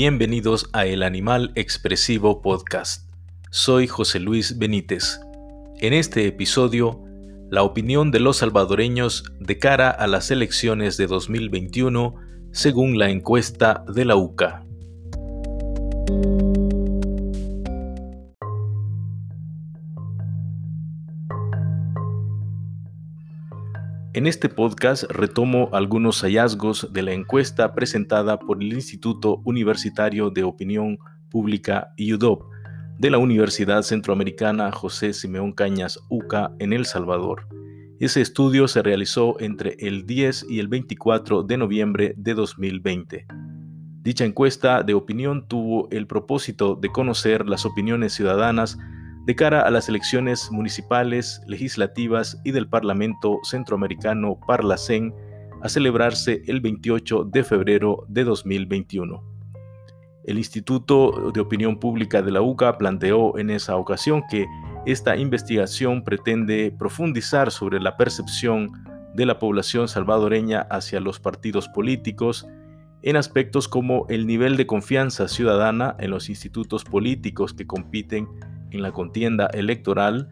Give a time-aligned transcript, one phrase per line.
[0.00, 3.10] Bienvenidos a El Animal Expresivo Podcast.
[3.50, 5.18] Soy José Luis Benítez.
[5.80, 7.02] En este episodio,
[7.50, 12.14] la opinión de los salvadoreños de cara a las elecciones de 2021
[12.52, 14.64] según la encuesta de la UCA.
[24.14, 30.44] En este podcast retomo algunos hallazgos de la encuesta presentada por el Instituto Universitario de
[30.44, 32.42] Opinión Pública IUDOP
[32.98, 37.48] de la Universidad Centroamericana José Simeón Cañas UCA en El Salvador.
[38.00, 43.26] Ese estudio se realizó entre el 10 y el 24 de noviembre de 2020.
[44.00, 48.78] Dicha encuesta de opinión tuvo el propósito de conocer las opiniones ciudadanas
[49.28, 55.14] de cara a las elecciones municipales, legislativas y del Parlamento Centroamericano Parlacén
[55.60, 59.22] a celebrarse el 28 de febrero de 2021.
[60.24, 64.46] El Instituto de Opinión Pública de la UCA planteó en esa ocasión que
[64.86, 68.70] esta investigación pretende profundizar sobre la percepción
[69.12, 72.46] de la población salvadoreña hacia los partidos políticos
[73.02, 78.26] en aspectos como el nivel de confianza ciudadana en los institutos políticos que compiten
[78.70, 80.28] en la contienda electoral,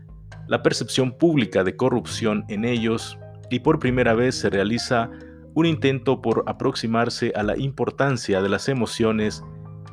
[0.49, 3.19] la percepción pública de corrupción en ellos
[3.51, 5.11] y por primera vez se realiza
[5.55, 9.43] un intento por aproximarse a la importancia de las emociones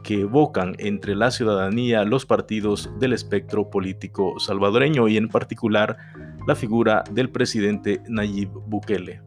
[0.03, 5.97] que evocan entre la ciudadanía los partidos del espectro político salvadoreño y en particular
[6.45, 9.21] la figura del presidente Nayib Bukele.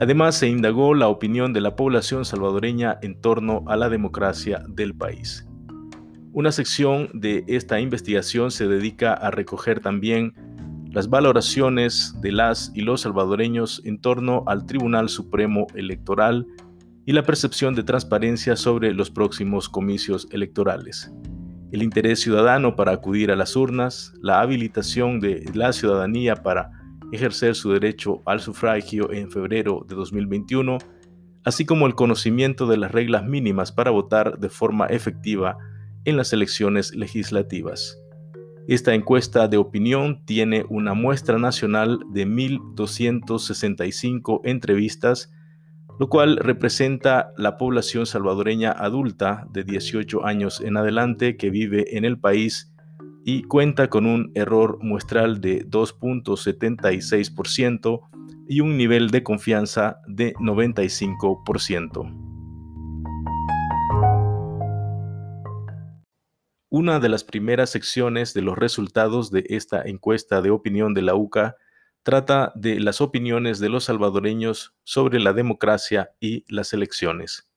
[0.00, 4.94] Además, se indagó la opinión de la población salvadoreña en torno a la democracia del
[4.94, 5.46] país.
[6.32, 10.32] Una sección de esta investigación se dedica a recoger también
[10.92, 16.46] las valoraciones de las y los salvadoreños en torno al Tribunal Supremo Electoral
[17.04, 21.12] y la percepción de transparencia sobre los próximos comicios electorales.
[21.72, 26.70] El interés ciudadano para acudir a las urnas, la habilitación de la ciudadanía para
[27.10, 30.78] ejercer su derecho al sufragio en febrero de 2021,
[31.44, 35.58] así como el conocimiento de las reglas mínimas para votar de forma efectiva
[36.04, 37.98] en las elecciones legislativas.
[38.68, 45.32] Esta encuesta de opinión tiene una muestra nacional de 1.265 entrevistas,
[45.98, 52.04] lo cual representa la población salvadoreña adulta de 18 años en adelante que vive en
[52.04, 52.72] el país
[53.24, 58.00] y cuenta con un error muestral de 2.76%
[58.48, 62.19] y un nivel de confianza de 95%.
[66.72, 71.16] Una de las primeras secciones de los resultados de esta encuesta de opinión de la
[71.16, 71.56] UCA
[72.04, 77.50] trata de las opiniones de los salvadoreños sobre la democracia y las elecciones.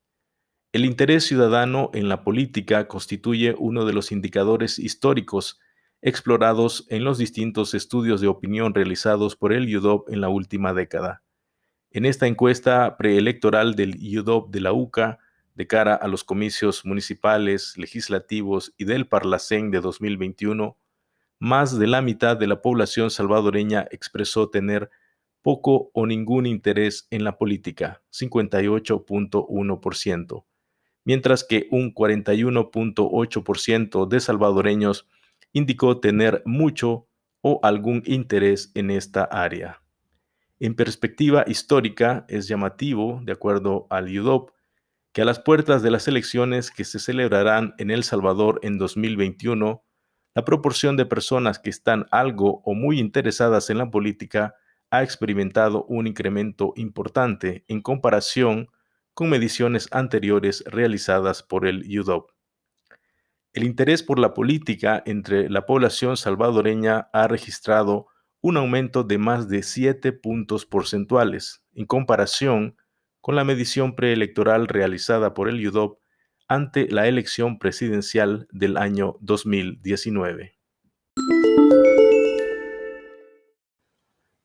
[0.72, 5.60] El interés ciudadano en la política constituye uno de los indicadores históricos
[6.02, 11.22] explorados en los distintos estudios de opinión realizados por el UDOP en la última década.
[11.92, 15.20] En esta encuesta preelectoral del UDOP de la UCA,
[15.56, 20.78] de cara a los comicios municipales, legislativos y del Parlacén de 2021,
[21.40, 24.90] más de la mitad de la población salvadoreña expresó tener
[25.42, 30.46] poco o ningún interés en la política, 58.1%,
[31.04, 35.08] mientras que un 41.8% de salvadoreños
[35.52, 37.10] indicó tener mucho
[37.42, 39.82] o algún interés en esta área.
[40.60, 44.52] En perspectiva histórica, es llamativo, de acuerdo al UDOP,
[45.14, 49.84] que a las puertas de las elecciones que se celebrarán en El Salvador en 2021,
[50.34, 54.56] la proporción de personas que están algo o muy interesadas en la política
[54.90, 58.70] ha experimentado un incremento importante en comparación
[59.14, 62.32] con mediciones anteriores realizadas por el UDOP.
[63.54, 68.08] El interés por la política entre la población salvadoreña ha registrado
[68.42, 72.76] un aumento de más de 7 puntos porcentuales en comparación
[73.24, 75.98] con la medición preelectoral realizada por el UDOP
[76.50, 80.58] ante la elección presidencial del año 2019.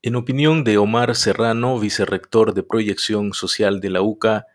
[0.00, 4.46] En opinión de Omar Serrano, vicerrector de Proyección Social de la UCA,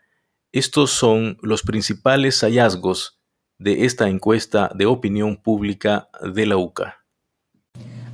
[0.52, 3.20] estos son los principales hallazgos
[3.58, 7.04] de esta encuesta de opinión pública de la UCA.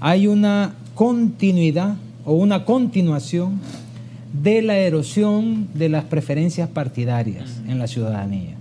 [0.00, 3.60] Hay una continuidad o una continuación
[4.32, 8.56] de la erosión de las preferencias partidarias en la ciudadanía,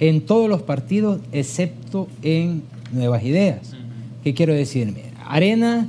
[0.00, 2.62] en todos los partidos excepto en
[2.92, 3.74] Nuevas Ideas.
[4.22, 4.94] ¿Qué quiero decir?
[5.26, 5.88] Arena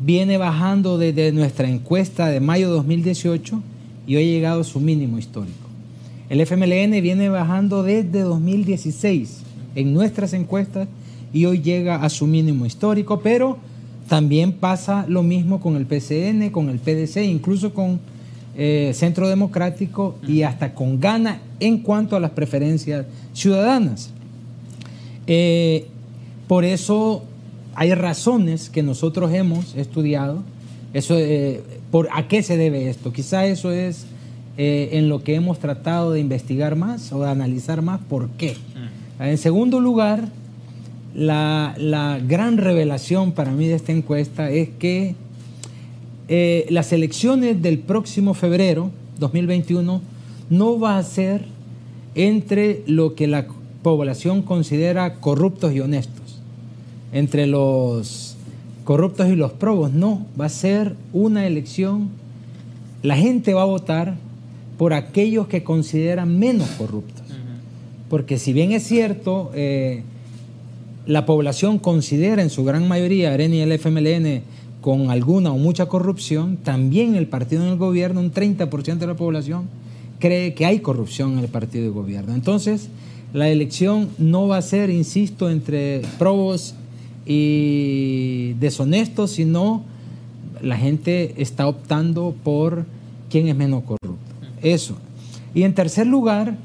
[0.00, 3.62] viene bajando desde nuestra encuesta de mayo de 2018
[4.06, 5.68] y hoy ha llegado a su mínimo histórico.
[6.28, 9.42] El FMLN viene bajando desde 2016
[9.74, 10.88] en nuestras encuestas
[11.32, 13.58] y hoy llega a su mínimo histórico, pero
[14.08, 18.00] también pasa lo mismo con el PCN, con el PDC, incluso con
[18.56, 24.10] eh, Centro Democrático y hasta con Gana en cuanto a las preferencias ciudadanas.
[25.26, 25.86] Eh,
[26.48, 27.24] por eso
[27.74, 30.42] hay razones que nosotros hemos estudiado.
[30.92, 33.12] Eso, eh, por, ¿A qué se debe esto?
[33.12, 34.06] Quizá eso es
[34.62, 38.58] en lo que hemos tratado de investigar más o de analizar más por qué.
[39.18, 40.28] En segundo lugar,
[41.14, 45.14] la, gran revelación para mí de esta encuesta es que
[46.32, 50.00] eh, las elecciones del próximo febrero 2021
[50.48, 51.44] no va a ser
[52.14, 53.48] entre lo que la
[53.82, 56.38] población considera corruptos y honestos,
[57.12, 58.36] entre los
[58.84, 62.10] corruptos y los probos, no, va a ser una elección,
[63.02, 64.14] la gente va a votar
[64.78, 67.26] por aquellos que consideran menos corruptos.
[68.08, 70.04] Porque si bien es cierto, eh,
[71.06, 74.42] la población considera en su gran mayoría Arena y el FMLN
[74.80, 79.16] con alguna o mucha corrupción, también el partido en el gobierno, un 30% de la
[79.16, 79.68] población
[80.18, 82.34] cree que hay corrupción en el partido de gobierno.
[82.34, 82.88] Entonces,
[83.32, 86.74] la elección no va a ser, insisto, entre probos
[87.26, 89.84] y deshonestos, sino
[90.62, 92.84] la gente está optando por
[93.30, 94.18] quién es menos corrupto.
[94.62, 94.96] Eso.
[95.54, 96.56] Y en tercer lugar,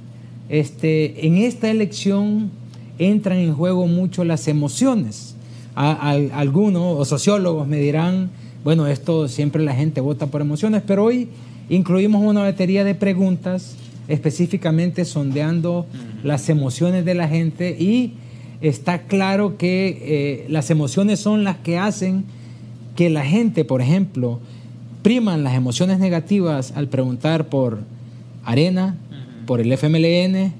[0.49, 2.49] este, en esta elección
[2.97, 5.34] entran en juego mucho las emociones.
[5.75, 8.29] Algunos o sociólogos me dirán,
[8.63, 11.29] bueno, esto siempre la gente vota por emociones, pero hoy
[11.69, 13.75] incluimos una batería de preguntas
[14.07, 15.85] específicamente sondeando
[16.23, 18.13] las emociones de la gente y
[18.61, 22.23] está claro que eh, las emociones son las que hacen
[22.95, 24.39] que la gente, por ejemplo,
[25.01, 27.79] priman las emociones negativas al preguntar por
[28.43, 28.95] Arena,
[29.45, 30.53] por el FMLN,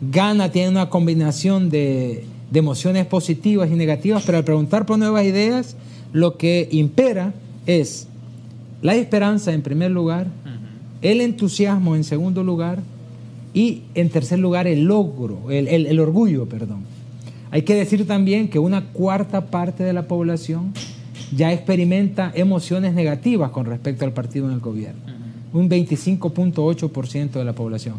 [0.00, 5.76] Gana tiene una combinación de, emociones positivas y negativas, pero al preguntar por nuevas ideas,
[6.12, 7.34] lo que impera
[7.66, 8.08] es
[8.82, 10.26] la esperanza en primer lugar,
[11.02, 12.80] el entusiasmo en segundo lugar
[13.54, 16.82] y en tercer lugar el logro, el, el, orgullo, perdón.
[17.50, 20.72] Hay que decir también que una cuarta parte de la población
[21.34, 25.00] ya experimenta emociones negativas con respecto al partido en el gobierno,
[25.52, 27.96] un 25.8% de la población.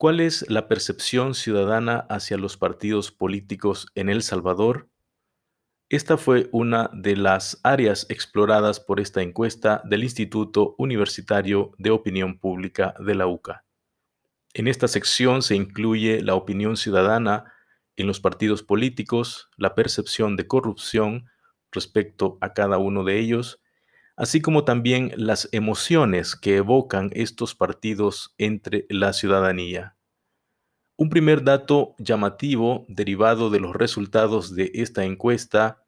[0.00, 4.88] ¿Cuál es la percepción ciudadana hacia los partidos políticos en El Salvador?
[5.90, 12.38] Esta fue una de las áreas exploradas por esta encuesta del Instituto Universitario de Opinión
[12.38, 13.66] Pública de la UCA.
[14.54, 17.52] En esta sección se incluye la opinión ciudadana
[17.96, 21.26] en los partidos políticos, la percepción de corrupción
[21.70, 23.60] respecto a cada uno de ellos,
[24.20, 29.96] así como también las emociones que evocan estos partidos entre la ciudadanía.
[30.98, 35.86] Un primer dato llamativo derivado de los resultados de esta encuesta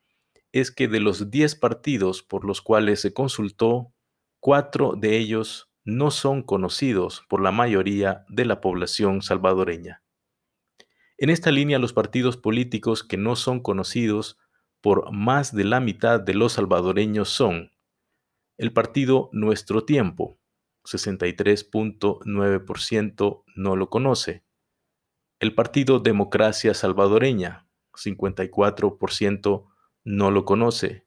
[0.50, 3.92] es que de los 10 partidos por los cuales se consultó,
[4.40, 10.02] cuatro de ellos no son conocidos por la mayoría de la población salvadoreña.
[11.18, 14.38] En esta línea, los partidos políticos que no son conocidos
[14.80, 17.71] por más de la mitad de los salvadoreños son
[18.58, 20.40] el partido Nuestro Tiempo,
[20.84, 24.42] 63.9% no lo conoce.
[25.40, 29.64] El partido Democracia Salvadoreña, 54%
[30.04, 31.06] no lo conoce.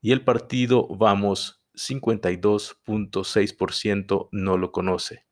[0.00, 5.26] Y el partido Vamos, 52.6% no lo conoce.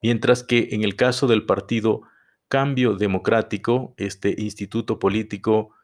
[0.00, 2.02] Mientras que en el caso del partido
[2.48, 5.74] Cambio Democrático, este instituto político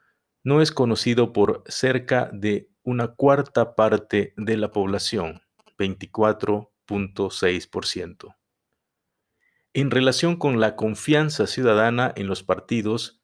[0.43, 5.41] no es conocido por cerca de una cuarta parte de la población,
[5.77, 8.35] 24.6%.
[9.73, 13.21] En relación con la confianza ciudadana en los partidos,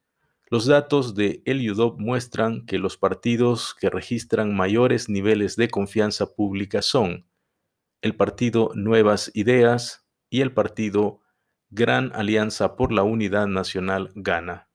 [0.51, 6.35] los datos de el UDOP muestran que los partidos que registran mayores niveles de confianza
[6.35, 7.27] pública son
[8.01, 11.21] el partido Nuevas Ideas y el partido
[11.71, 14.69] Gran Alianza por la Unidad Nacional Gana.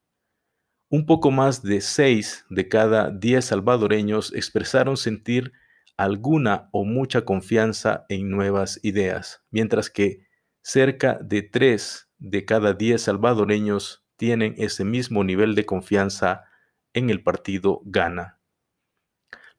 [0.93, 5.53] Un poco más de 6 de cada 10 salvadoreños expresaron sentir
[5.95, 10.27] alguna o mucha confianza en nuevas ideas, mientras que
[10.61, 16.43] cerca de 3 de cada 10 salvadoreños tienen ese mismo nivel de confianza
[16.91, 18.41] en el partido Gana.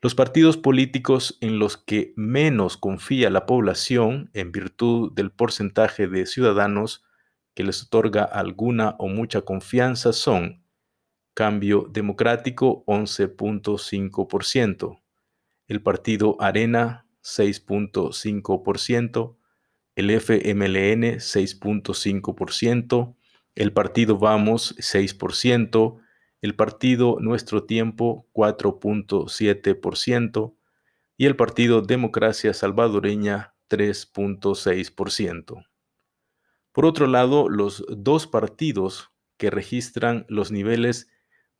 [0.02, 6.26] Los partidos políticos en los que menos confía la población en virtud del porcentaje de
[6.26, 7.06] ciudadanos
[7.54, 10.61] que les otorga alguna o mucha confianza son
[11.34, 15.02] Cambio Democrático 11.5%,
[15.66, 19.36] el partido Arena 6.5%,
[19.94, 23.14] el FMLN 6.5%,
[23.54, 26.00] el partido Vamos 6%,
[26.40, 30.54] el partido Nuestro Tiempo 4.7%
[31.16, 35.66] y el partido Democracia Salvadoreña 3.6%.
[36.72, 41.11] Por otro lado, los dos partidos que registran los niveles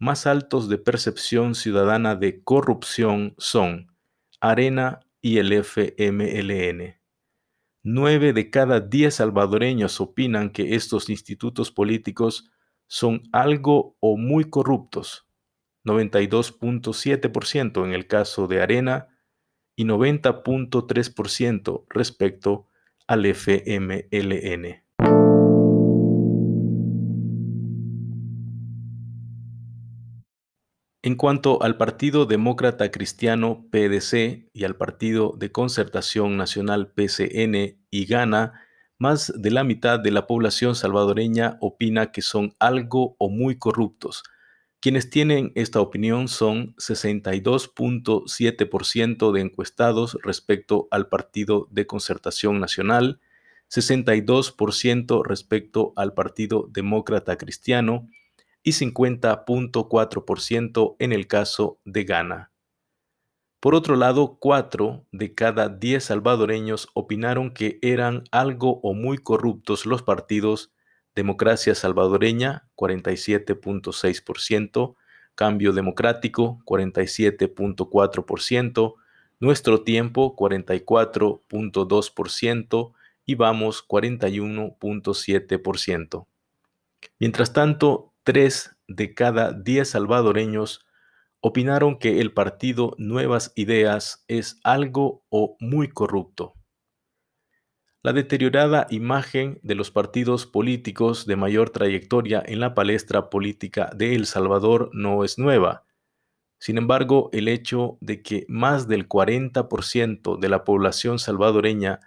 [0.03, 3.95] más altos de percepción ciudadana de corrupción son
[4.41, 7.01] Arena y el FMLN.
[7.85, 12.51] Nueve de cada diez salvadoreños opinan que estos institutos políticos
[12.89, 15.29] son algo o muy corruptos,
[15.85, 19.07] 92.7% en el caso de Arena
[19.77, 22.67] y 90.3% respecto
[23.07, 24.82] al FMLN.
[31.05, 38.07] En cuanto al Partido Demócrata Cristiano PDC y al Partido de Concertación Nacional PCN y
[38.07, 38.61] Gana,
[38.99, 44.23] más de la mitad de la población salvadoreña opina que son algo o muy corruptos.
[44.79, 53.19] Quienes tienen esta opinión son 62.7% de encuestados respecto al Partido de Concertación Nacional,
[53.71, 58.07] 62% respecto al Partido Demócrata Cristiano,
[58.63, 62.51] y 50.4% en el caso de Ghana.
[63.61, 69.87] Por otro lado, 4 de cada 10 salvadoreños opinaron que eran algo o muy corruptos
[69.87, 70.73] los partidos
[71.15, 74.97] Democracia Salvadoreña, 47.6%,
[75.35, 78.95] Cambio Democrático, 47.4%,
[79.41, 82.93] Nuestro Tiempo, 44.2%
[83.25, 86.27] y Vamos, 41.7%.
[87.19, 90.87] Mientras tanto, Tres de cada diez salvadoreños
[91.41, 96.55] opinaron que el partido Nuevas Ideas es algo o muy corrupto.
[98.05, 104.15] La deteriorada imagen de los partidos políticos de mayor trayectoria en la palestra política de
[104.15, 105.85] El Salvador no es nueva.
[106.59, 111.99] Sin embargo, el hecho de que más del 40% de la población salvadoreña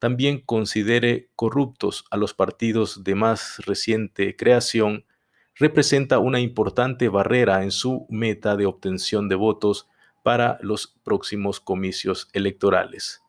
[0.00, 5.04] también considere corruptos a los partidos de más reciente creación
[5.60, 9.88] representa una importante barrera en su meta de obtención de votos
[10.22, 13.22] para los próximos comicios electorales.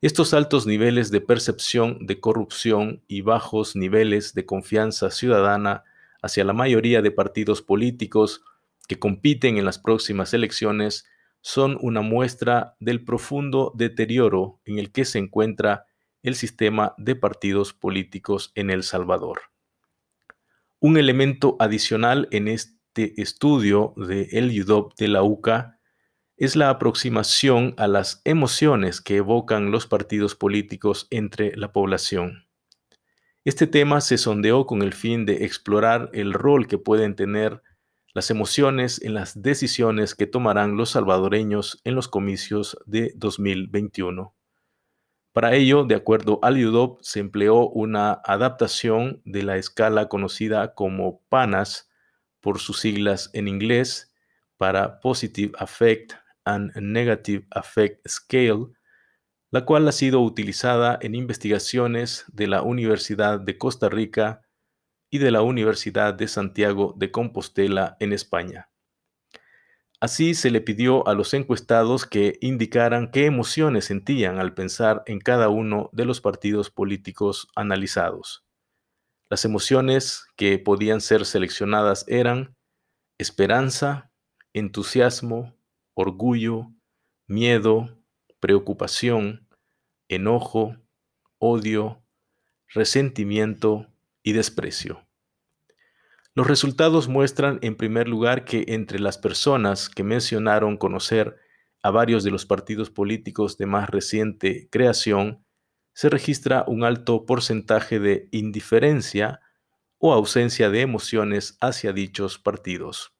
[0.00, 5.82] Estos altos niveles de percepción de corrupción y bajos niveles de confianza ciudadana
[6.22, 8.44] hacia la mayoría de partidos políticos
[8.86, 11.04] que compiten en las próximas elecciones
[11.40, 15.86] son una muestra del profundo deterioro en el que se encuentra
[16.22, 19.55] el sistema de partidos políticos en El Salvador.
[20.78, 25.80] Un elemento adicional en este estudio de el UDOP de la UCA
[26.36, 32.46] es la aproximación a las emociones que evocan los partidos políticos entre la población.
[33.42, 37.62] Este tema se sondeó con el fin de explorar el rol que pueden tener
[38.12, 44.34] las emociones en las decisiones que tomarán los salvadoreños en los comicios de 2021.
[45.36, 51.20] Para ello, de acuerdo al UDOP, se empleó una adaptación de la escala conocida como
[51.28, 51.90] PANAS
[52.40, 54.14] por sus siglas en inglés
[54.56, 56.14] para Positive Affect
[56.46, 58.68] and Negative Affect Scale,
[59.50, 64.40] la cual ha sido utilizada en investigaciones de la Universidad de Costa Rica
[65.10, 68.70] y de la Universidad de Santiago de Compostela en España.
[69.98, 75.20] Así se le pidió a los encuestados que indicaran qué emociones sentían al pensar en
[75.20, 78.44] cada uno de los partidos políticos analizados.
[79.30, 82.54] Las emociones que podían ser seleccionadas eran
[83.18, 84.10] esperanza,
[84.52, 85.56] entusiasmo,
[85.94, 86.70] orgullo,
[87.26, 87.88] miedo,
[88.38, 89.48] preocupación,
[90.08, 90.76] enojo,
[91.38, 92.02] odio,
[92.68, 93.86] resentimiento
[94.22, 95.05] y desprecio.
[96.36, 101.38] Los resultados muestran en primer lugar que entre las personas que mencionaron conocer
[101.82, 105.46] a varios de los partidos políticos de más reciente creación,
[105.94, 109.40] se registra un alto porcentaje de indiferencia
[109.96, 113.14] o ausencia de emociones hacia dichos partidos.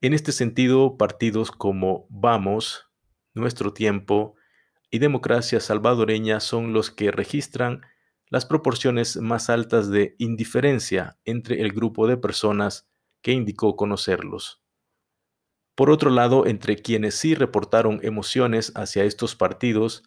[0.00, 2.86] En este sentido, partidos como Vamos,
[3.34, 4.36] Nuestro Tiempo
[4.88, 7.80] y Democracia Salvadoreña son los que registran
[8.30, 12.88] las proporciones más altas de indiferencia entre el grupo de personas
[13.22, 14.62] que indicó conocerlos.
[15.74, 20.04] Por otro lado, entre quienes sí reportaron emociones hacia estos partidos,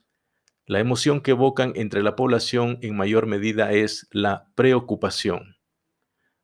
[0.65, 5.57] la emoción que evocan entre la población en mayor medida es la preocupación.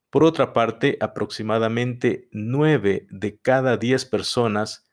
[0.09, 4.85] Por otra parte, aproximadamente 9 de cada 10 personas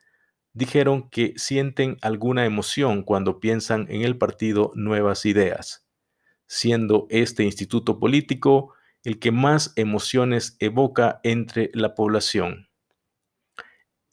[0.53, 5.86] dijeron que sienten alguna emoción cuando piensan en el partido Nuevas Ideas
[6.47, 8.73] siendo este instituto político
[9.03, 12.69] el que más emociones evoca entre la población.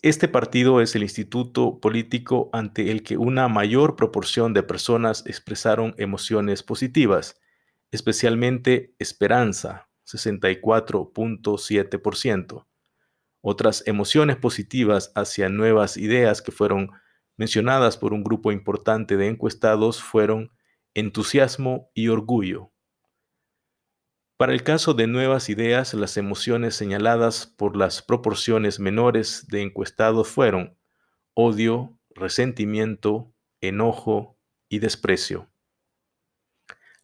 [0.02, 5.94] Este partido es el instituto político ante el que una mayor proporción de personas expresaron
[5.96, 7.40] emociones positivas,
[7.90, 12.66] especialmente esperanza, 64.7%.
[13.40, 16.90] Otras emociones positivas hacia nuevas ideas que fueron
[17.36, 20.52] mencionadas por un grupo importante de encuestados fueron
[20.94, 22.72] entusiasmo y orgullo.
[24.36, 30.28] Para el caso de nuevas ideas, las emociones señaladas por las proporciones menores de encuestados
[30.28, 30.76] fueron
[31.34, 35.50] odio, resentimiento, enojo y desprecio.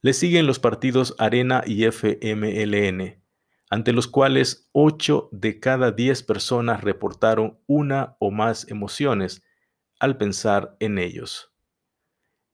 [0.02, 3.22] Le siguen los partidos Arena y FMLN,
[3.68, 9.42] ante los cuales 8 de cada 10 personas reportaron una o más emociones
[9.98, 11.49] al pensar en ellos.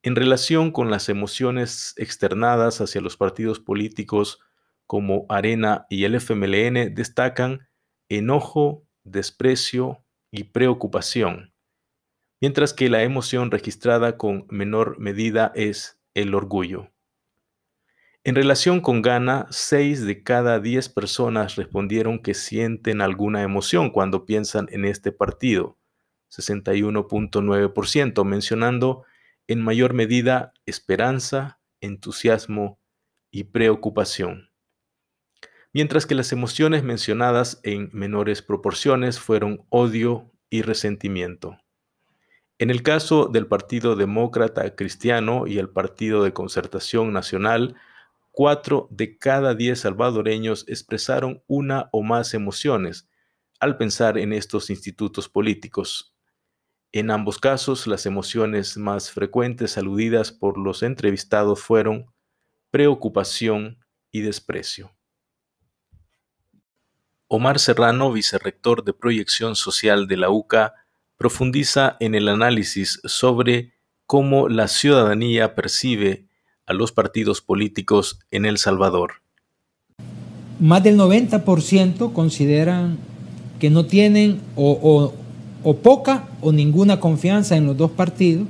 [0.06, 4.38] En relación con las emociones externadas hacia los partidos políticos
[4.86, 7.66] como Arena y el FMLN destacan
[8.08, 11.52] enojo, desprecio y preocupación,
[12.40, 16.92] mientras que la emoción registrada con menor medida es el orgullo.
[18.22, 24.24] En relación con Ghana, 6 de cada 10 personas respondieron que sienten alguna emoción cuando
[24.24, 25.78] piensan en este partido,
[26.30, 29.02] 61.9%, mencionando
[29.48, 32.80] en mayor medida esperanza, entusiasmo
[33.30, 34.50] y preocupación.
[35.72, 41.58] Mientras que las emociones mencionadas en menores proporciones fueron odio y resentimiento.
[42.58, 47.76] En el caso del Partido Demócrata Cristiano y el Partido de Concertación Nacional,
[48.30, 53.08] cuatro de cada diez salvadoreños expresaron una o más emociones
[53.60, 56.15] al pensar en estos institutos políticos.
[56.98, 62.06] En ambos casos, las emociones más frecuentes aludidas por los entrevistados fueron
[62.70, 64.96] preocupación y desprecio.
[67.28, 70.72] Omar Serrano, vicerrector de Proyección Social de la UCA,
[71.18, 73.74] profundiza en el análisis sobre
[74.06, 76.30] cómo la ciudadanía percibe
[76.64, 79.20] a los partidos políticos en El Salvador.
[80.60, 82.96] Más del 90% consideran
[83.60, 85.12] que no tienen o,
[85.74, 88.46] poca o ninguna confianza en los dos partidos.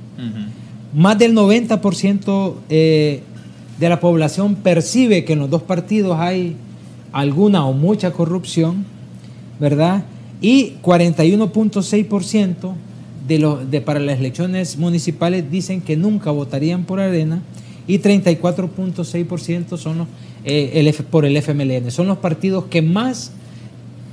[0.95, 3.23] Más del 90% eh,
[3.79, 6.57] de la población percibe que en los dos partidos hay
[7.13, 8.85] alguna o mucha corrupción,
[9.59, 10.05] ¿verdad?
[10.41, 12.73] Y 41.6%
[13.27, 17.43] de, de para las elecciones municipales dicen que nunca votarían por Arena
[17.87, 20.07] y 34.6% son
[20.45, 21.91] eh, por el FMLN.
[21.91, 23.33] Son los partidos que más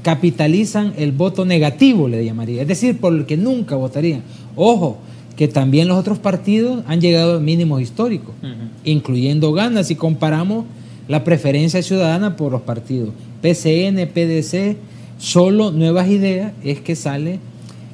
[0.03, 4.21] capitalizan el voto negativo, le llamaría, es decir, por el que nunca votarían.
[4.55, 4.99] Ojo,
[5.35, 8.35] que también los otros partidos han llegado a mínimos históricos,
[8.83, 10.65] incluyendo ganas si comparamos
[11.07, 13.09] la preferencia ciudadana por los partidos.
[13.41, 14.77] PCN, PDC,
[15.17, 17.39] solo nuevas ideas es que sale,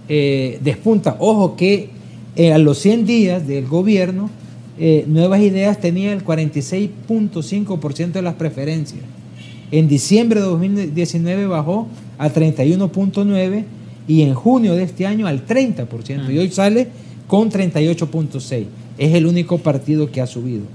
[0.10, 1.16] eh, despunta.
[1.20, 1.90] Ojo que
[2.36, 4.30] eh, a los 100 días del gobierno
[4.82, 9.02] eh, Nuevas Ideas tenía el 46.5% de las preferencias.
[9.72, 13.66] En diciembre de 2019 bajó a 31.9%
[14.08, 16.34] y en junio de este año al 30%.
[16.34, 16.88] Y hoy sale
[17.28, 18.66] con 38.6%.
[18.98, 20.66] Es el único partido que ha subido.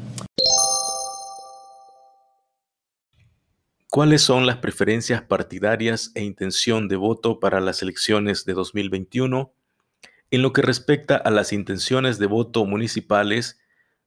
[3.91, 9.53] ¿Cuáles son las preferencias partidarias e intención de voto para las elecciones de 2021?
[10.31, 13.59] En lo que respecta a las intenciones de voto municipales,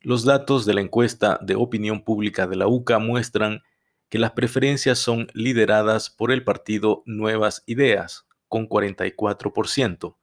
[0.02, 3.62] los datos de la encuesta de opinión pública de la UCA muestran
[4.10, 10.16] que las preferencias son lideradas por el partido Nuevas Ideas, con 44%.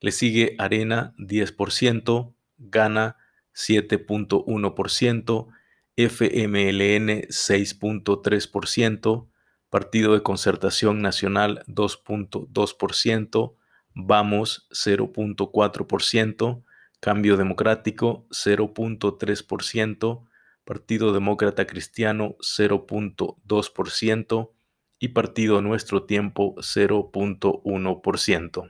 [0.00, 3.16] Le sigue Arena, 10%, Gana,
[3.54, 5.48] 7.1%,
[5.96, 9.28] FMLN, 6.3%,
[9.68, 13.54] Partido de Concertación Nacional, 2.2%,
[13.94, 16.62] Vamos, 0.4%,
[17.00, 20.27] Cambio Democrático 0.3%,
[20.68, 24.52] Partido Demócrata Cristiano 0.2%
[24.98, 28.68] y Partido Nuestro Tiempo 0.1%.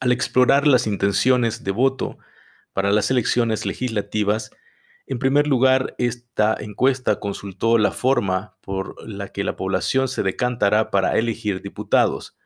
[0.00, 2.16] Al explorar las intenciones de voto
[2.72, 4.52] para las elecciones legislativas,
[5.06, 10.90] en primer lugar, esta encuesta consultó la forma por la que la población se decantará
[10.90, 12.38] para elegir diputados,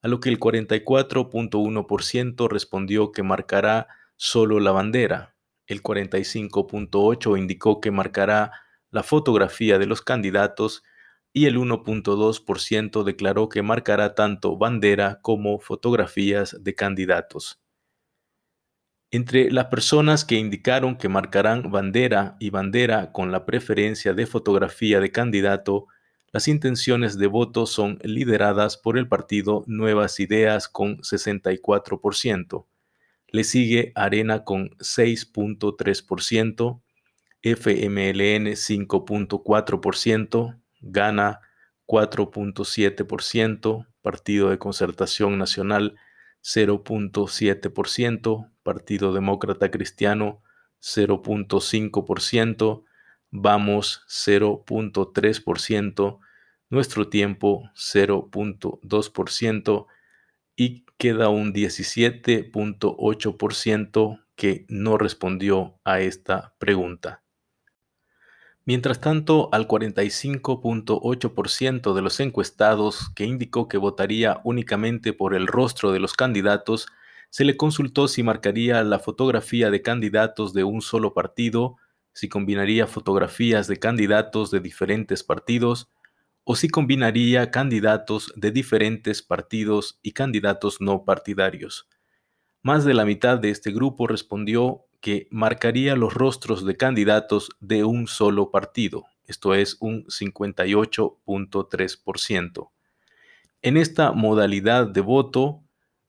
[0.00, 5.35] a lo que el 44.1% respondió que marcará solo la bandera,
[5.66, 8.52] el 45.8% indicó que marcará
[8.90, 10.82] la fotografía de los candidatos
[11.32, 17.60] y el 1.2% declaró que marcará tanto bandera como fotografías de candidatos.
[19.10, 24.98] Entre las personas que indicaron que marcarán bandera y bandera con la preferencia de fotografía
[24.98, 25.86] de candidato,
[26.32, 32.66] las intenciones de voto son lideradas por el partido Nuevas Ideas con 64%.
[33.28, 36.80] Le sigue Arena con 6.3%,
[37.42, 41.40] FMLN 5.4%, Gana
[41.86, 45.96] 4.7%, Partido de Concertación Nacional
[46.42, 50.42] 0.7%, Partido Demócrata Cristiano
[50.80, 52.84] 0.5%,
[53.30, 56.18] Vamos 0.3%,
[56.70, 59.86] Nuestro Tiempo 0.2%
[60.56, 67.22] y queda un 17.8% que no respondió a esta pregunta.
[68.64, 75.92] Mientras tanto, al 45.8% de los encuestados que indicó que votaría únicamente por el rostro
[75.92, 76.88] de los candidatos,
[77.30, 81.76] se le consultó si marcaría la fotografía de candidatos de un solo partido,
[82.12, 85.88] si combinaría fotografías de candidatos de diferentes partidos,
[86.48, 91.88] o si combinaría candidatos de diferentes partidos y candidatos no partidarios.
[92.62, 97.82] Más de la mitad de este grupo respondió que marcaría los rostros de candidatos de
[97.82, 102.70] un solo partido, esto es un 58.3%.
[103.62, 105.64] En esta modalidad de voto,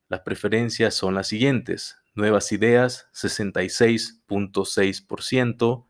[0.08, 1.98] las preferencias son las siguientes.
[2.14, 5.88] Nuevas Ideas 66.6%,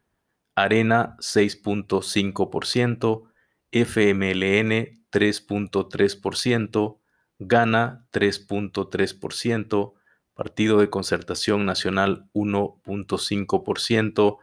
[0.56, 3.28] Arena 6.5%,
[3.72, 7.00] FMLN 3.3%,
[7.40, 9.94] Gana 3.3%,
[10.34, 14.40] Partido de Concertación Nacional 1.5%,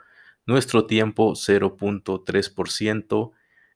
[0.46, 3.32] Nuestro Tiempo 0.3%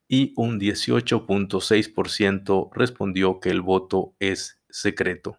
[0.08, 5.38] y un 18.6% respondió que el voto es secreto.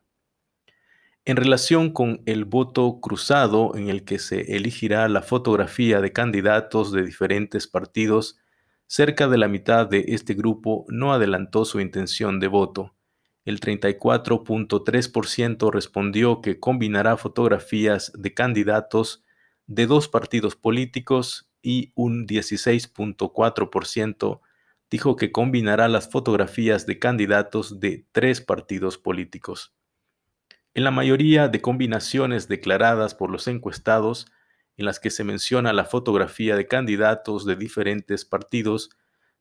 [1.25, 6.91] En relación con el voto cruzado en el que se elegirá la fotografía de candidatos
[6.91, 8.39] de diferentes partidos,
[8.89, 12.93] cerca de la mitad de este grupo no adelantó su intención de voto
[13.49, 19.23] el 34.3% respondió que combinará fotografías de candidatos
[19.65, 24.41] de dos partidos políticos y un 16.4%
[24.91, 29.73] dijo que combinará las fotografías de candidatos de tres partidos políticos.
[30.75, 34.27] En la mayoría de combinaciones declaradas por los encuestados,
[34.79, 38.91] en las que se menciona la fotografía de candidatos de diferentes partidos,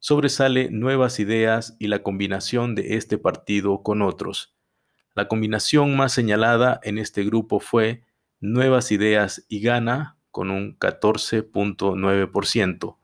[0.01, 4.57] sobresale nuevas ideas y la combinación de este partido con otros.
[5.15, 8.03] La combinación más señalada en este grupo fue
[8.41, 12.97] Nuevas Ideas y Gana con un 14.9%,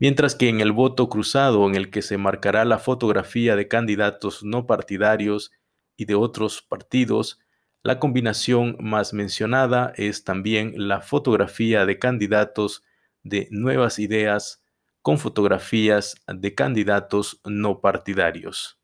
[0.00, 4.42] mientras que en el voto cruzado en el que se marcará la fotografía de candidatos
[4.42, 5.52] no partidarios
[5.96, 7.38] y de otros partidos,
[7.82, 12.82] la combinación más mencionada es también la fotografía de candidatos
[13.22, 14.62] de Nuevas Ideas
[15.02, 18.78] con fotografías de candidatos no partidarios.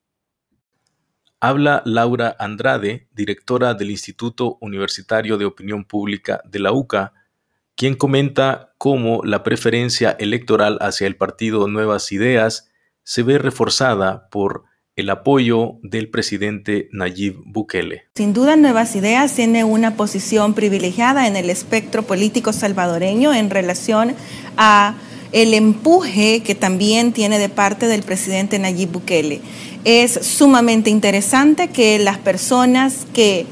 [1.41, 7.13] Habla Laura Andrade, directora del Instituto Universitario de Opinión Pública de la UCA,
[7.75, 12.71] quien comenta cómo la preferencia electoral hacia el partido Nuevas Ideas
[13.03, 14.65] se ve reforzada por
[14.97, 18.05] el apoyo del presidente Nayib Bukele.
[18.15, 24.15] Sin duda, Nuevas Ideas tiene una posición privilegiada en el espectro político salvadoreño en relación
[24.57, 24.95] a
[25.33, 29.41] el empuje que también tiene de parte del presidente Nayib Bukele.
[29.85, 33.47] Es sumamente interesante que las personas que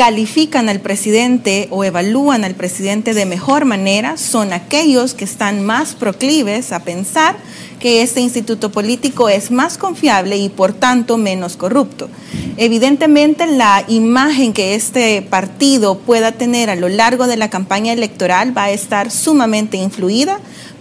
[0.00, 5.94] califican al presidente o evalúan al presidente de mejor manera son aquellos que están más
[5.94, 7.36] proclives a pensar
[7.78, 12.08] que este instituto político es más confiable y por tanto menos corrupto.
[12.56, 18.56] Evidentemente la imagen que este partido pueda tener a lo largo de la campaña electoral
[18.56, 20.40] va a estar sumamente influida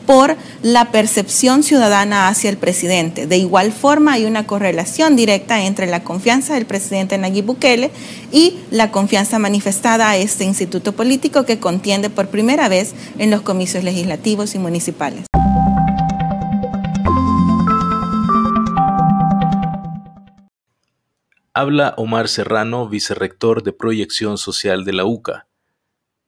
[0.10, 3.28] por la percepción ciudadana hacia el presidente.
[3.28, 7.92] De igual forma, hay una correlación directa entre la confianza del presidente Nayib Bukele
[8.32, 13.44] y la confianza manifestada a este instituto político que contiende por primera vez en los
[13.44, 15.28] comicios legislativos y municipales.
[21.54, 25.46] Habla Omar Serrano, vicerrector de Proyección Social de la UCA,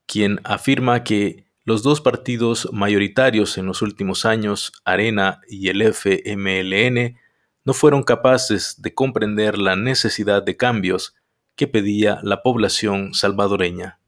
[0.05, 7.15] quien afirma que los dos partidos mayoritarios en los últimos años, Arena y el FMLN,
[7.63, 11.15] no fueron capaces de comprender la necesidad de cambios
[11.55, 13.99] que pedía la población salvadoreña.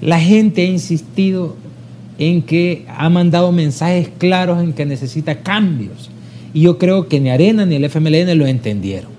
[0.00, 1.56] La gente ha insistido
[2.18, 6.08] en que ha mandado mensajes claros en que necesita cambios.
[6.54, 9.10] Y yo creo que ni Arena ni el FMLN lo entendieron.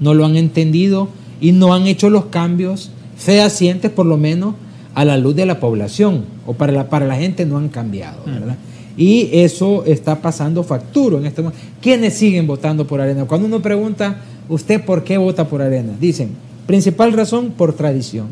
[0.00, 1.08] No lo han entendido
[1.40, 4.56] y no han hecho los cambios fehacientes, por lo menos,
[4.96, 8.16] a la luz de la población o para la, para la gente no han cambiado,
[8.24, 8.56] ¿verdad?
[8.96, 11.62] Y eso está pasando facturo en este momento.
[11.82, 13.26] ¿Quiénes siguen votando por Arena?
[13.26, 14.16] Cuando uno pregunta,
[14.48, 15.92] ¿usted por qué vota por Arena?
[16.00, 16.30] Dicen,
[16.66, 18.28] principal razón, por tradición.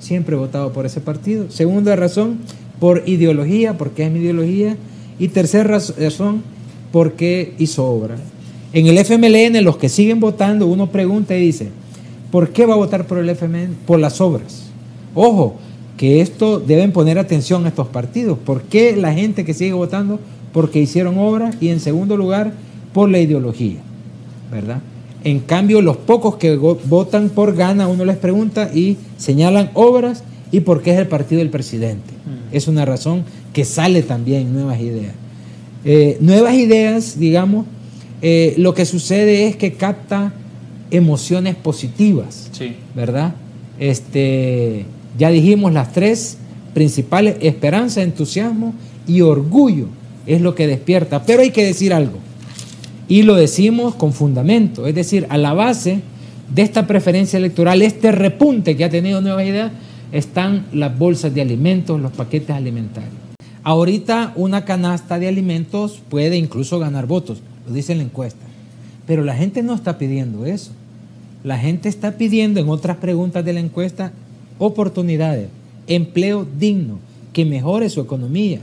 [0.00, 1.52] Siempre he votado por ese partido.
[1.52, 2.38] Segunda razón,
[2.80, 4.76] por ideología, porque es mi ideología.
[5.20, 6.42] Y tercera razón,
[6.90, 8.16] porque hizo obra.
[8.72, 11.68] En el FMLN, los que siguen votando, uno pregunta y dice,
[12.32, 13.76] ¿por qué va a votar por el FMLN?
[13.86, 14.64] Por las obras.
[15.14, 15.54] Ojo,
[15.98, 18.38] que esto deben poner atención a estos partidos.
[18.38, 20.20] ¿Por qué la gente que sigue votando?
[20.52, 22.52] Porque hicieron obras y en segundo lugar,
[22.94, 23.80] por la ideología,
[24.50, 24.80] ¿verdad?
[25.24, 30.60] En cambio, los pocos que votan por gana, uno les pregunta y señalan obras y
[30.60, 32.12] por qué es el partido del presidente.
[32.12, 32.56] Mm.
[32.56, 35.12] Es una razón que sale también nuevas ideas.
[35.84, 37.66] Eh, nuevas ideas, digamos,
[38.22, 40.32] eh, lo que sucede es que capta
[40.90, 42.50] emociones positivas,
[42.94, 43.34] ¿verdad?
[43.78, 46.38] Este, ya dijimos las tres
[46.74, 48.74] principales, esperanza, entusiasmo
[49.06, 49.86] y orgullo
[50.26, 51.24] es lo que despierta.
[51.24, 52.18] Pero hay que decir algo,
[53.08, 56.02] y lo decimos con fundamento, es decir, a la base
[56.54, 59.72] de esta preferencia electoral, este repunte que ha tenido Nuevas Ideas,
[60.12, 63.12] están las bolsas de alimentos, los paquetes alimentarios.
[63.62, 68.40] Ahorita una canasta de alimentos puede incluso ganar votos, lo dice la encuesta,
[69.06, 70.72] pero la gente no está pidiendo eso.
[71.44, 74.12] La gente está pidiendo en otras preguntas de la encuesta
[74.58, 75.48] oportunidades,
[75.86, 76.98] empleo digno,
[77.32, 78.60] que mejore su economía,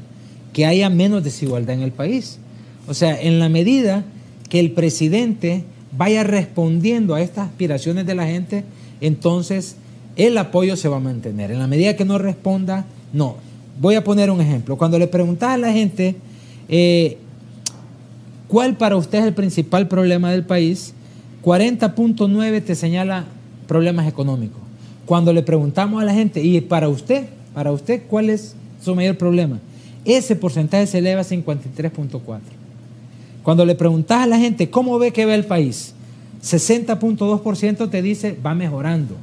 [0.54, 2.40] que haya menos desigualdad en el país.
[2.88, 4.04] O sea, en la medida
[4.50, 5.64] que el presidente
[5.98, 8.64] vaya respondiendo a estas aspiraciones de la gente,
[9.02, 9.78] entonces
[10.16, 11.52] el apoyo se va a mantener.
[11.52, 13.38] En la medida que no responda, no.
[13.80, 14.78] Voy a poner un ejemplo.
[14.78, 16.16] Cuando le preguntas a la gente,
[16.70, 17.18] eh,
[18.48, 20.94] ¿cuál para usted es el principal problema del país?
[21.44, 23.26] 40.9 te señala
[23.68, 24.65] problemas económicos.
[25.06, 29.18] Cuando le preguntamos a la gente, y para usted, para usted, ¿cuál es su mayor
[29.18, 29.60] problema?
[30.04, 32.40] Ese porcentaje se eleva a 53.4.
[33.44, 35.94] Cuando le preguntas a la gente, ¿cómo ve que ve el país?
[36.44, 39.16] 60.2% te dice, va mejorando.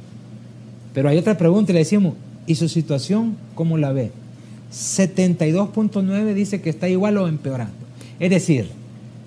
[0.93, 2.13] Pero hay otra pregunta y le decimos,
[2.45, 4.11] ¿y su situación cómo la ve?
[4.71, 7.73] 72.9 dice que está igual o empeorando.
[8.19, 8.69] Es decir,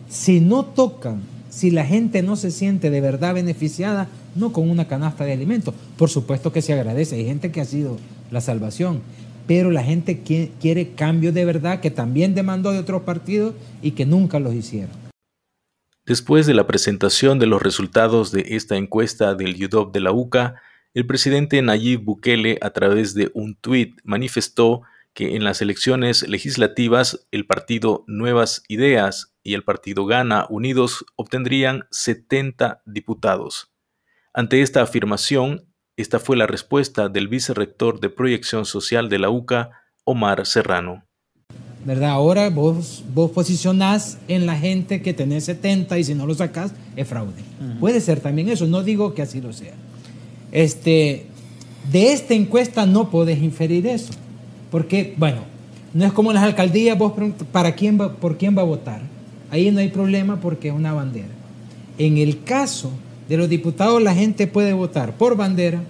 [0.08, 4.88] si no tocan, si la gente no se siente de verdad beneficiada, no con una
[4.88, 5.74] canasta de alimentos.
[5.96, 7.98] Por supuesto que se agradece, hay gente que ha sido
[8.30, 9.02] la salvación,
[9.46, 14.06] pero la gente quiere cambios de verdad que también demandó de otros partidos y que
[14.06, 14.90] nunca los hicieron.
[16.04, 20.54] Después de la presentación de los resultados de esta encuesta del UDOP de la UCA,
[20.94, 24.82] el presidente Nayib Bukele, a través de un tuit, manifestó
[25.14, 31.84] que en las elecciones legislativas el partido Nuevas Ideas y el partido Gana Unidos obtendrían
[31.90, 33.72] 70 diputados.
[34.38, 35.64] Ante esta afirmación,
[35.96, 39.70] esta fue la respuesta del vicerrector de Proyección Social de la UCA,
[40.04, 41.04] Omar Serrano.
[41.86, 42.10] ¿Verdad?
[42.10, 46.74] Ahora vos, vos posicionás en la gente que tenés 70 y si no lo sacás
[46.96, 47.42] es fraude.
[47.80, 49.72] Puede ser también eso, no digo que así lo sea.
[50.52, 51.28] Este,
[51.90, 54.12] de esta encuesta no podés inferir eso,
[54.70, 55.44] porque, bueno,
[55.94, 57.14] no es como en las alcaldías, vos
[57.52, 59.00] para quién va, por quién va a votar.
[59.50, 61.32] Ahí no hay problema porque es una bandera.
[61.96, 62.90] En el caso
[63.28, 65.82] de los diputados la gente puede votar por bandera,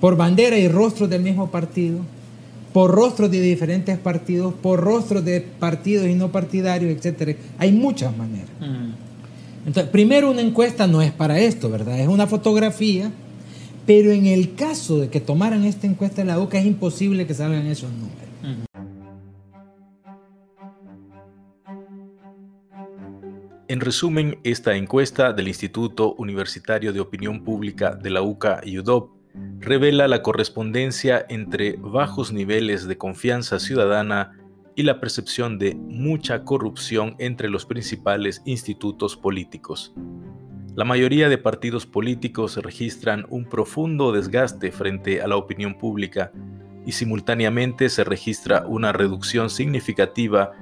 [0.00, 2.00] por bandera y rostros del mismo partido,
[2.72, 7.36] por rostros de diferentes partidos, por rostros de partidos y no partidarios, etc.
[7.58, 8.50] Hay muchas maneras.
[9.66, 11.98] Entonces, primero una encuesta no es para esto, ¿verdad?
[11.98, 13.10] Es una fotografía,
[13.86, 17.34] pero en el caso de que tomaran esta encuesta en la boca es imposible que
[17.34, 18.68] salgan esos números.
[23.66, 29.10] En resumen, esta encuesta del Instituto Universitario de Opinión Pública de la UCA y UDOP
[29.58, 34.32] revela la correspondencia entre bajos niveles de confianza ciudadana
[34.76, 39.94] y la percepción de mucha corrupción entre los principales institutos políticos.
[40.74, 46.32] La mayoría de partidos políticos registran un profundo desgaste frente a la opinión pública
[46.84, 50.52] y simultáneamente se registra una reducción significativa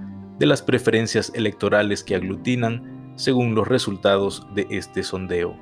[0.43, 5.57] de las preferencias electorales que aglutinan según los resultados de este sondeo.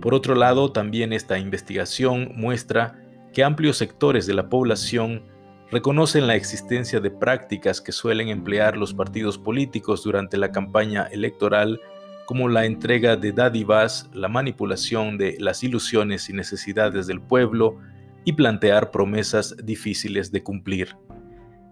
[0.00, 3.00] Por otro lado, también esta investigación muestra
[3.32, 5.22] que amplios sectores de la población
[5.70, 11.80] reconocen la existencia de prácticas que suelen emplear los partidos políticos durante la campaña electoral,
[12.26, 17.78] como la entrega de dádivas, la manipulación de las ilusiones y necesidades del pueblo
[18.24, 20.96] y plantear promesas difíciles de cumplir.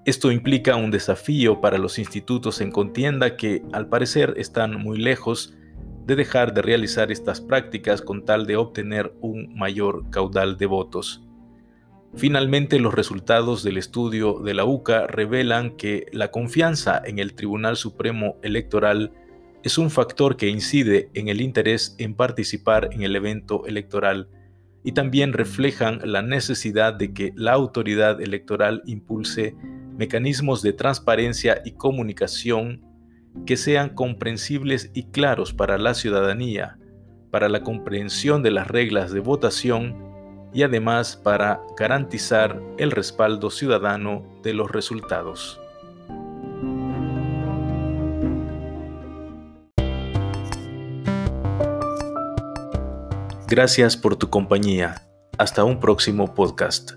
[0.04, 5.54] Esto implica un desafío para los institutos en contienda que, al parecer, están muy lejos
[6.06, 11.22] de dejar de realizar estas prácticas con tal de obtener un mayor caudal de votos.
[12.16, 17.76] Finalmente, los resultados del estudio de la UCA revelan que la confianza en el Tribunal
[17.76, 19.12] Supremo Electoral
[19.62, 24.28] es un factor que incide en el interés en participar en el evento electoral
[24.84, 29.54] y también reflejan la necesidad de que la autoridad electoral impulse
[29.96, 32.82] mecanismos de transparencia y comunicación
[33.46, 36.78] que sean comprensibles y claros para la ciudadanía,
[37.30, 39.96] para la comprensión de las reglas de votación
[40.52, 45.61] y además para garantizar el respaldo ciudadano de los resultados.
[53.52, 55.02] Gracias por tu compañía.
[55.36, 56.92] Hasta un próximo podcast.